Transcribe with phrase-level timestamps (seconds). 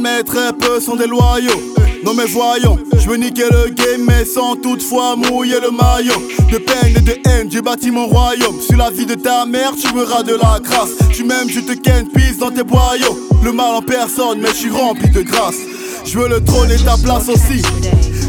[0.00, 1.60] Mais très peu sont des loyaux.
[2.04, 6.22] Non mais voyons, je veux niquer le game mais sans toutefois mouiller le maillot.
[6.52, 8.60] De peine et de haine, j'ai bâti mon royaume.
[8.60, 10.90] Sur la vie de ta mère, tu verras de la grâce.
[11.12, 13.18] Tu m'aimes, je te ken, pisse dans tes boyaux.
[13.42, 15.58] Le mal en personne, mais je suis rempli de grâce.
[16.04, 17.60] Je veux le trône et ta place aussi.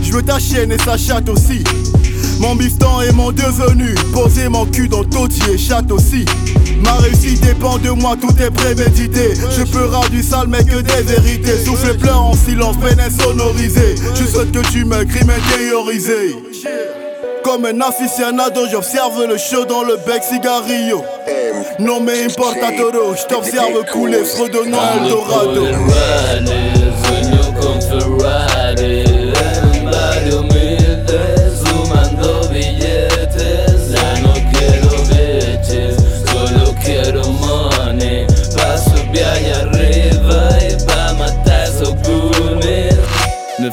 [0.01, 1.63] Je veux ta chienne et sa chatte aussi
[2.39, 6.25] mon bifton est mon devenu Poser mon cul dans Toti et chatte aussi.
[6.83, 9.33] Ma réussite dépend de moi, tout est prémédité.
[9.35, 11.63] Je ferai du sale mais que des vérités.
[11.63, 16.35] Souffle plein en silence, peine sonorisé Je souhaite que tu me crime intériorisé.
[17.43, 21.03] Comme un aficionado, j'observe le show dans le bec cigarillo.
[21.79, 25.65] Non mais importa todo, je t'observe couler, fredonnant Eldorado.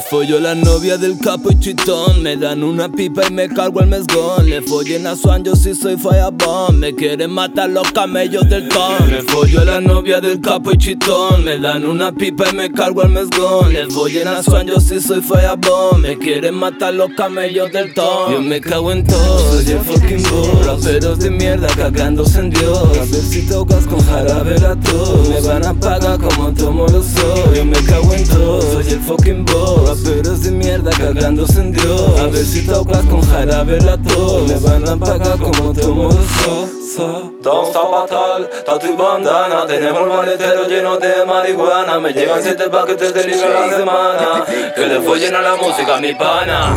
[0.09, 2.23] Follo la novia del capo y chitón.
[2.23, 4.49] Me dan una pipa y me cargo el mesgón.
[4.49, 6.77] Le follen a Swan, yo sí soy firebomb.
[6.77, 11.43] Me quieren matar los camellos del ton Me follo la novia del capo y chitón.
[11.43, 13.73] Me dan una pipa y me cargo el mesgón.
[13.73, 15.99] Le follen a Swan, yo sí soy firebomb.
[15.99, 20.23] Me quieren matar los camellos del ton Yo me cago en todo, soy el fucking
[20.23, 22.97] boss Raperos de mierda cagándose en Dios.
[22.97, 27.05] A ver si tocas con jarabe la tos Me van a pagar como tomo los
[27.05, 27.57] soy.
[27.57, 32.19] Yo me cago en todo, soy el fucking boss Raperos de mierda cagándose en Dios.
[32.19, 34.47] A ver si tocas con jarabe la tos.
[34.47, 39.65] Me van a pagar como tomo so, Don't stop fatal, tatu y bandana.
[39.65, 41.99] Tenemos el maletero lleno de marihuana.
[41.99, 45.97] Me llegan siete paquetes de libro a la semana Que le follen a la música
[45.99, 46.75] mi pana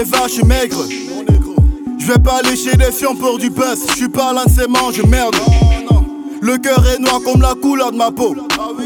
[0.00, 0.84] chez nous c'est vache maigre
[1.98, 3.86] Je vais pas lécher des fions pour du buzz.
[3.90, 5.36] Je suis pas l'un de ces manges merde.
[6.40, 8.34] Le cœur est noir comme la couleur de ma peau.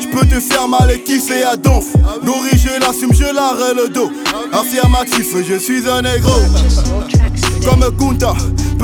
[0.01, 1.87] Je peux te faire mal et kiffer à donf.
[2.23, 4.11] Nourri je l'assume, je l'arrête le dos.
[4.53, 6.33] Affirmatif, je suis un négro.
[7.65, 8.35] Comme Kunta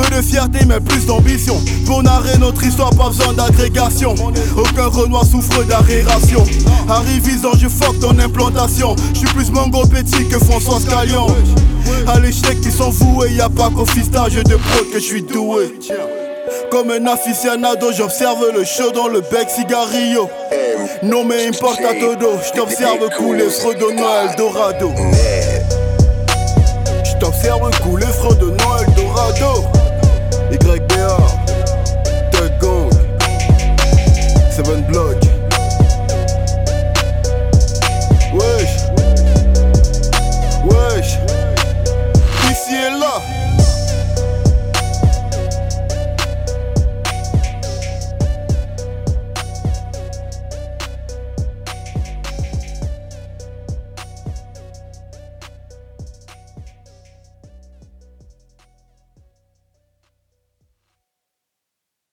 [0.00, 1.56] peu de fierté mais plus d'ambition
[1.86, 4.14] Pour narrer notre histoire pas besoin d'agrégation
[4.56, 6.44] Aucun renoir souffre d'arrération
[6.88, 11.26] Arrive visant je fuck ton implantation Je suis plus mango petit que François Scalion
[12.06, 15.22] À l'échec ils sont voués y a pas qu'au fistage de prod que je suis
[15.22, 15.74] doué
[16.70, 20.28] comme un aficionado, j'observe le show dans le bec cigarillo.
[21.02, 24.92] Non mais importa todo, je t'observe couler, fredonnant Eldorado.
[27.04, 29.79] Je t'observe couler, fredonnant Eldorado.
[30.50, 31.39] Ik